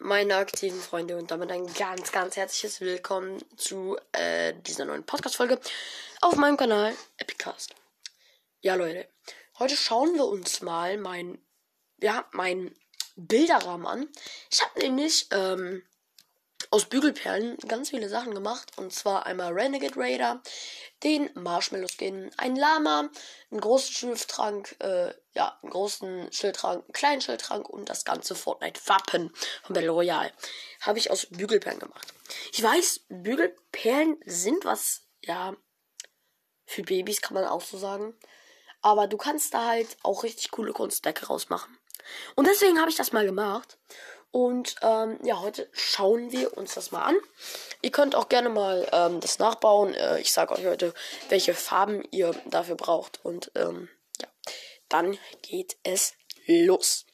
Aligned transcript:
meine 0.00 0.36
aktiven 0.36 0.80
Freunde, 0.80 1.16
und 1.16 1.30
damit 1.30 1.50
ein 1.50 1.66
ganz, 1.74 2.12
ganz 2.12 2.36
herzliches 2.36 2.80
Willkommen 2.80 3.42
zu 3.56 3.96
äh, 4.12 4.54
dieser 4.66 4.84
neuen 4.84 5.04
Podcast-Folge 5.04 5.60
auf 6.20 6.36
meinem 6.36 6.56
Kanal 6.56 6.94
Epicast. 7.16 7.74
Ja, 8.60 8.74
Leute, 8.74 9.08
heute 9.58 9.76
schauen 9.76 10.14
wir 10.14 10.24
uns 10.24 10.62
mal 10.62 10.96
mein, 10.98 11.38
ja, 12.00 12.26
mein 12.32 12.74
Bilderrahmen 13.16 13.86
an. 13.86 14.08
Ich 14.50 14.62
habe 14.62 14.80
nämlich 14.80 15.26
ähm, 15.32 15.82
aus 16.70 16.86
Bügelperlen 16.86 17.56
ganz 17.68 17.90
viele 17.90 18.08
Sachen 18.08 18.34
gemacht. 18.34 18.72
Und 18.76 18.92
zwar 18.92 19.26
einmal 19.26 19.52
Renegade 19.52 19.96
Raider, 19.96 20.42
den 21.02 21.30
Marshmallow 21.34 21.88
Skin, 21.88 22.30
ein 22.36 22.56
Lama, 22.56 23.10
einen 23.50 23.60
großen 23.60 23.94
Schilftrank, 23.94 24.76
äh, 24.80 25.12
ja, 25.32 25.58
einen 25.62 25.70
großen 25.70 26.32
Schildtrank, 26.32 26.84
einen 26.84 26.92
kleinen 26.92 27.20
Schildtrank 27.20 27.68
und 27.68 27.88
das 27.88 28.04
ganze 28.04 28.34
Fortnite 28.34 28.80
Wappen 28.86 29.32
von 29.62 29.74
Battle 29.74 29.90
Royale. 29.90 30.32
Habe 30.80 30.98
ich 30.98 31.10
aus 31.10 31.26
Bügelperlen 31.26 31.80
gemacht. 31.80 32.12
Ich 32.52 32.62
weiß, 32.62 33.06
Bügelperlen 33.08 34.18
sind 34.24 34.64
was, 34.64 35.02
ja, 35.22 35.56
für 36.66 36.82
Babys 36.82 37.20
kann 37.20 37.34
man 37.34 37.44
auch 37.44 37.62
so 37.62 37.78
sagen. 37.78 38.14
Aber 38.80 39.06
du 39.06 39.16
kannst 39.16 39.54
da 39.54 39.66
halt 39.66 39.96
auch 40.02 40.22
richtig 40.22 40.50
coole 40.50 40.72
Kunstwerke 40.72 41.26
rausmachen. 41.26 41.78
Und 42.36 42.46
deswegen 42.46 42.78
habe 42.78 42.90
ich 42.90 42.96
das 42.96 43.12
mal 43.12 43.24
gemacht. 43.24 43.78
Und 44.30 44.76
ähm, 44.82 45.18
ja, 45.24 45.40
heute 45.40 45.68
schauen 45.72 46.30
wir 46.32 46.56
uns 46.56 46.74
das 46.74 46.90
mal 46.90 47.02
an. 47.02 47.16
Ihr 47.80 47.90
könnt 47.90 48.14
auch 48.14 48.28
gerne 48.28 48.50
mal 48.50 48.86
ähm, 48.92 49.20
das 49.20 49.38
nachbauen. 49.38 49.94
Äh, 49.94 50.20
ich 50.20 50.32
sage 50.32 50.54
euch 50.54 50.66
heute, 50.66 50.92
welche 51.28 51.54
Farben 51.54 52.06
ihr 52.10 52.34
dafür 52.46 52.76
braucht. 52.76 53.24
Und 53.24 53.50
ähm, 53.54 53.88
ja, 54.20 54.28
dann 54.88 55.18
geht 55.42 55.78
es 55.82 56.14
los. 56.46 57.06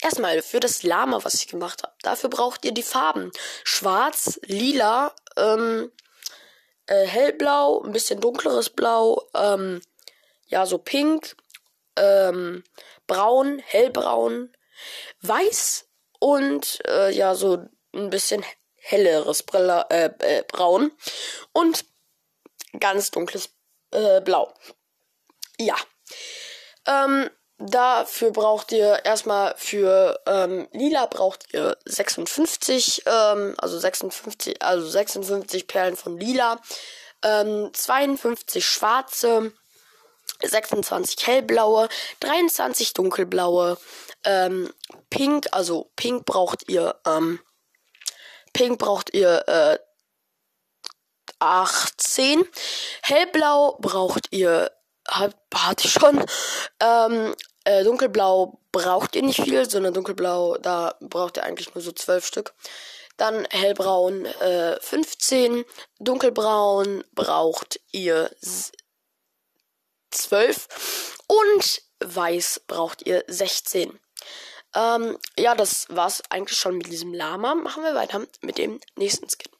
Erstmal 0.00 0.40
für 0.40 0.60
das 0.60 0.82
Lama, 0.82 1.24
was 1.24 1.34
ich 1.34 1.48
gemacht 1.48 1.82
habe. 1.82 1.94
Dafür 2.02 2.30
braucht 2.30 2.64
ihr 2.64 2.72
die 2.72 2.82
Farben 2.82 3.32
Schwarz, 3.64 4.38
Lila, 4.44 5.14
ähm, 5.36 5.90
äh, 6.86 7.06
hellblau, 7.06 7.82
ein 7.82 7.92
bisschen 7.92 8.20
dunkleres 8.20 8.70
Blau, 8.70 9.28
ähm, 9.34 9.82
ja 10.46 10.64
so 10.64 10.78
Pink, 10.78 11.36
ähm, 11.96 12.64
Braun, 13.06 13.58
hellbraun, 13.58 14.50
Weiß 15.20 15.87
und 16.18 16.80
äh, 16.88 17.10
ja, 17.10 17.34
so 17.34 17.66
ein 17.94 18.10
bisschen 18.10 18.44
helleres 18.76 19.42
Brilla, 19.42 19.86
äh, 19.90 20.10
äh, 20.20 20.44
Braun 20.48 20.92
und 21.52 21.84
ganz 22.78 23.10
dunkles 23.10 23.50
äh, 23.90 24.20
Blau. 24.20 24.52
Ja. 25.58 25.76
Ähm, 26.86 27.30
dafür 27.58 28.30
braucht 28.30 28.72
ihr 28.72 29.04
erstmal 29.04 29.54
für 29.56 30.20
ähm, 30.26 30.68
lila 30.72 31.06
braucht 31.06 31.52
ihr 31.52 31.76
56, 31.84 33.02
ähm, 33.06 33.54
also 33.58 33.78
56, 33.78 34.62
also 34.62 34.88
56 34.88 35.66
Perlen 35.66 35.96
von 35.96 36.18
lila, 36.18 36.60
ähm, 37.22 37.70
52 37.72 38.64
schwarze, 38.64 39.52
26 40.42 41.26
hellblaue, 41.26 41.88
23 42.20 42.94
dunkelblaue, 42.94 43.78
ähm, 44.24 44.72
Pink, 45.10 45.46
also 45.52 45.90
Pink 45.96 46.24
braucht 46.24 46.68
ihr, 46.68 46.96
ähm, 47.06 47.40
Pink 48.52 48.78
braucht 48.78 49.14
ihr, 49.14 49.46
äh, 49.46 49.78
18. 51.40 52.44
Hellblau 53.02 53.78
braucht 53.80 54.32
ihr, 54.32 54.72
hat, 55.06 55.36
hatte 55.54 55.86
ich 55.86 55.92
schon, 55.92 56.24
ähm, 56.80 57.34
äh, 57.64 57.84
dunkelblau 57.84 58.60
braucht 58.72 59.14
ihr 59.14 59.22
nicht 59.22 59.42
viel, 59.42 59.68
sondern 59.68 59.94
dunkelblau, 59.94 60.56
da 60.58 60.94
braucht 61.00 61.36
ihr 61.36 61.44
eigentlich 61.44 61.74
nur 61.74 61.82
so 61.82 61.92
12 61.92 62.26
Stück. 62.26 62.54
Dann 63.16 63.46
hellbraun 63.50 64.26
äh, 64.26 64.80
15, 64.80 65.64
dunkelbraun 65.98 67.04
braucht 67.14 67.80
ihr 67.90 68.30
12 70.10 71.18
und 71.26 71.82
weiß 72.00 72.62
braucht 72.66 73.06
ihr 73.06 73.24
16. 73.26 73.98
Ähm, 74.74 75.18
ja, 75.38 75.54
das 75.54 75.86
war's 75.88 76.22
eigentlich 76.30 76.58
schon 76.58 76.78
mit 76.78 76.86
diesem 76.88 77.14
Lama. 77.14 77.54
Machen 77.54 77.82
wir 77.82 77.94
weiter 77.94 78.26
mit 78.40 78.58
dem 78.58 78.80
nächsten 78.96 79.28
Skin. 79.28 79.52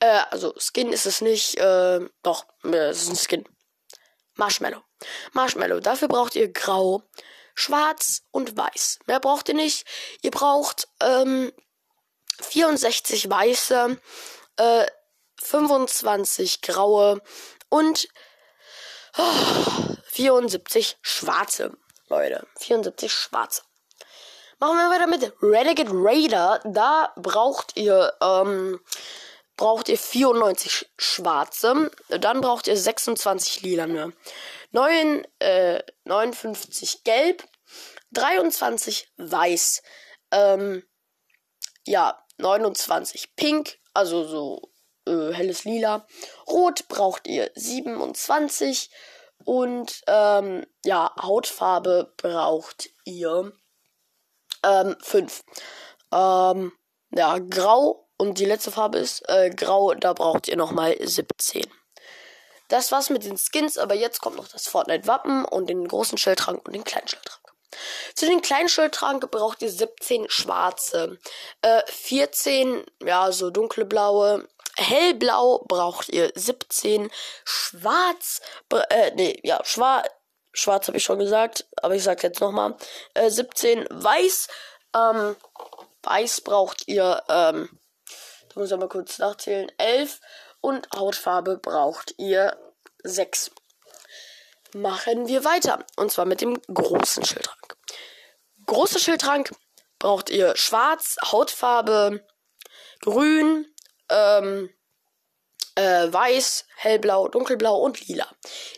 Äh, 0.00 0.22
also 0.30 0.54
Skin 0.58 0.92
ist 0.92 1.06
es 1.06 1.20
nicht, 1.20 1.56
äh, 1.56 2.00
doch, 2.22 2.46
äh, 2.64 2.88
es 2.88 3.02
ist 3.02 3.10
ein 3.10 3.16
Skin. 3.16 3.44
Marshmallow. 4.34 4.82
Marshmallow. 5.32 5.80
Dafür 5.80 6.08
braucht 6.08 6.34
ihr 6.34 6.52
grau, 6.52 7.02
schwarz 7.54 8.22
und 8.30 8.56
weiß. 8.56 9.00
Mehr 9.06 9.20
braucht 9.20 9.48
ihr 9.48 9.54
nicht. 9.54 9.86
Ihr 10.22 10.30
braucht 10.30 10.88
ähm, 11.00 11.52
64 12.40 13.28
weiße, 13.28 14.00
äh, 14.56 14.86
25 15.42 16.60
graue 16.62 17.22
und 17.68 18.08
oh, 19.18 19.94
74 20.04 20.98
schwarze. 21.02 21.76
Leute, 22.08 22.46
74 22.58 23.12
schwarze. 23.12 23.62
Machen 24.58 24.76
wir 24.76 24.90
weiter 24.90 25.06
mit 25.06 25.32
Renegade 25.42 25.90
Raider. 25.92 26.60
Da 26.64 27.12
braucht 27.16 27.76
ihr, 27.76 28.12
ähm, 28.20 28.78
braucht 29.56 29.88
ihr 29.88 29.96
94 29.96 30.90
schwarze. 30.98 31.90
Dann 32.08 32.40
braucht 32.40 32.66
ihr 32.66 32.76
26 32.76 33.62
lilane. 33.62 34.12
9, 34.72 35.26
äh, 35.38 35.82
59 36.04 37.04
gelb. 37.04 37.42
23 38.12 39.10
weiß. 39.16 39.82
Ähm, 40.32 40.82
ja, 41.86 42.22
29 42.38 43.34
pink. 43.36 43.78
Also 43.94 44.24
so 44.24 44.69
äh, 45.06 45.32
helles 45.32 45.64
Lila. 45.64 46.06
Rot 46.46 46.88
braucht 46.88 47.26
ihr 47.26 47.50
27. 47.54 48.90
Und 49.44 50.02
ähm, 50.06 50.66
ja, 50.84 51.14
Hautfarbe 51.20 52.12
braucht 52.16 52.90
ihr 53.04 53.52
ähm, 54.62 54.96
5. 55.00 55.42
Ähm, 56.12 56.72
ja, 57.12 57.38
grau 57.38 58.08
und 58.18 58.38
die 58.38 58.44
letzte 58.44 58.70
Farbe 58.70 58.98
ist 58.98 59.26
äh, 59.28 59.50
grau, 59.50 59.94
da 59.94 60.12
braucht 60.12 60.48
ihr 60.48 60.56
nochmal 60.56 60.96
17. 61.00 61.64
Das 62.68 62.92
war's 62.92 63.10
mit 63.10 63.24
den 63.24 63.38
Skins, 63.38 63.78
aber 63.78 63.94
jetzt 63.94 64.20
kommt 64.20 64.36
noch 64.36 64.46
das 64.46 64.68
Fortnite-Wappen 64.68 65.44
und 65.44 65.68
den 65.68 65.88
großen 65.88 66.18
Schildtrank 66.18 66.66
und 66.66 66.74
den 66.74 66.84
kleinen 66.84 67.08
Schildtrank. 67.08 67.40
Zu 68.14 68.26
den 68.26 68.42
kleinen 68.42 68.68
Schildtrank 68.68 69.30
braucht 69.30 69.62
ihr 69.62 69.70
17 69.70 70.28
schwarze, 70.28 71.18
äh, 71.62 71.82
14, 71.86 72.84
ja, 73.02 73.32
so 73.32 73.50
dunkle 73.50 73.86
blaue, 73.86 74.46
hellblau 74.80 75.64
braucht 75.68 76.08
ihr 76.08 76.32
17, 76.34 77.10
schwarz, 77.44 78.40
äh, 78.90 79.12
nee, 79.14 79.38
ja, 79.42 79.60
schwarz, 79.64 80.08
Schwarz 80.52 80.88
habe 80.88 80.98
ich 80.98 81.04
schon 81.04 81.18
gesagt, 81.18 81.66
aber 81.76 81.94
ich 81.94 82.02
sage 82.02 82.22
jetzt 82.22 82.40
nochmal. 82.40 82.76
Äh, 83.14 83.30
17 83.30 83.86
Weiß. 83.90 84.48
Ähm, 84.94 85.36
Weiß 86.02 86.40
braucht 86.40 86.88
ihr, 86.88 87.22
ähm, 87.28 87.78
da 88.48 88.60
muss 88.60 88.70
ich 88.70 88.76
mal 88.76 88.88
kurz 88.88 89.18
nachzählen, 89.18 89.70
11. 89.78 90.20
Und 90.60 90.88
Hautfarbe 90.94 91.58
braucht 91.58 92.14
ihr 92.18 92.56
6. 93.04 93.52
Machen 94.74 95.28
wir 95.28 95.44
weiter. 95.44 95.84
Und 95.96 96.10
zwar 96.10 96.26
mit 96.26 96.40
dem 96.40 96.60
großen 96.62 97.24
Schildtrank. 97.24 97.76
Großer 98.66 98.98
Schildtrank 98.98 99.52
braucht 99.98 100.30
ihr 100.30 100.56
schwarz, 100.56 101.16
Hautfarbe, 101.30 102.24
grün, 103.00 103.66
ähm, 104.08 104.70
äh, 105.80 106.12
weiß, 106.12 106.66
hellblau, 106.76 107.28
dunkelblau 107.28 107.76
und 107.78 108.06
lila. 108.06 108.28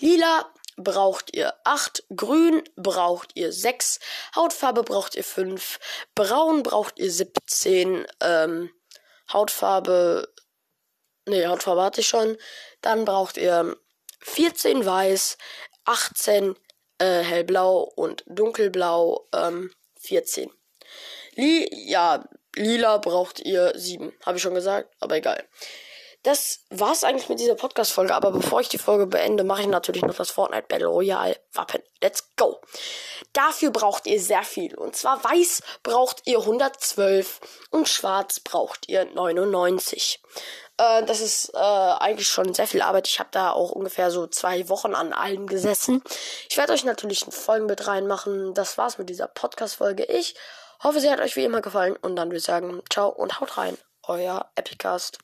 Lila 0.00 0.52
braucht 0.76 1.34
ihr 1.34 1.54
8, 1.64 2.04
grün 2.14 2.62
braucht 2.76 3.30
ihr 3.34 3.52
6, 3.52 4.00
Hautfarbe 4.34 4.82
braucht 4.82 5.14
ihr 5.14 5.24
5, 5.24 5.78
braun 6.14 6.62
braucht 6.62 6.98
ihr 6.98 7.10
17, 7.10 8.06
ähm, 8.20 8.70
Hautfarbe, 9.32 10.32
nee, 11.26 11.46
Hautfarbe 11.46 11.82
hatte 11.82 12.00
ich 12.00 12.08
schon, 12.08 12.36
dann 12.80 13.04
braucht 13.04 13.36
ihr 13.36 13.76
14 14.20 14.84
weiß, 14.84 15.38
18 15.84 16.56
äh, 16.98 17.22
hellblau 17.22 17.80
und 17.80 18.24
dunkelblau, 18.26 19.28
ähm, 19.32 19.72
14. 20.00 20.50
Li 21.34 21.68
ja, 21.88 22.24
lila 22.56 22.98
braucht 22.98 23.40
ihr 23.40 23.72
7, 23.76 24.12
habe 24.26 24.36
ich 24.38 24.42
schon 24.42 24.54
gesagt, 24.54 24.92
aber 25.00 25.16
egal. 25.16 25.46
Das 26.24 26.64
war's 26.70 27.04
eigentlich 27.04 27.28
mit 27.28 27.38
dieser 27.38 27.54
Podcast-Folge, 27.54 28.14
aber 28.14 28.32
bevor 28.32 28.60
ich 28.60 28.68
die 28.68 28.78
Folge 28.78 29.06
beende, 29.06 29.44
mache 29.44 29.62
ich 29.62 29.68
natürlich 29.68 30.02
noch 30.02 30.16
das 30.16 30.30
Fortnite 30.30 30.66
Battle 30.68 30.88
Royale 30.88 31.36
Wappen. 31.52 31.82
Let's 32.02 32.34
go! 32.36 32.60
Dafür 33.32 33.70
braucht 33.70 34.06
ihr 34.06 34.20
sehr 34.20 34.42
viel. 34.42 34.74
Und 34.74 34.96
zwar 34.96 35.22
weiß 35.22 35.62
braucht 35.84 36.22
ihr 36.26 36.40
112 36.40 37.40
und 37.70 37.88
schwarz 37.88 38.40
braucht 38.40 38.88
ihr 38.88 39.04
99. 39.04 40.20
Äh, 40.76 41.04
das 41.04 41.20
ist 41.20 41.54
äh, 41.54 41.58
eigentlich 41.58 42.28
schon 42.28 42.52
sehr 42.52 42.66
viel 42.66 42.82
Arbeit. 42.82 43.06
Ich 43.06 43.20
habe 43.20 43.30
da 43.30 43.52
auch 43.52 43.70
ungefähr 43.70 44.10
so 44.10 44.26
zwei 44.26 44.68
Wochen 44.68 44.94
an 44.94 45.12
allem 45.12 45.46
gesessen. 45.46 46.02
Ich 46.50 46.56
werde 46.56 46.72
euch 46.72 46.84
natürlich 46.84 47.26
ein 47.26 47.32
Folgen 47.32 47.66
mit 47.66 47.86
reinmachen. 47.86 48.54
Das 48.54 48.76
war's 48.76 48.98
mit 48.98 49.08
dieser 49.08 49.28
Podcast-Folge. 49.28 50.04
Ich 50.04 50.34
hoffe, 50.82 50.98
sie 50.98 51.10
hat 51.10 51.20
euch 51.20 51.36
wie 51.36 51.44
immer 51.44 51.60
gefallen. 51.60 51.96
Und 51.96 52.16
dann 52.16 52.28
würde 52.28 52.38
ich 52.38 52.44
sagen, 52.44 52.82
ciao 52.90 53.08
und 53.08 53.40
haut 53.40 53.56
rein. 53.56 53.78
Euer 54.02 54.50
Epicast. 54.56 55.16